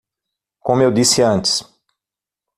Como 0.61 0.81
eu 0.81 0.91
disse 0.91 1.21
antes 1.21 1.61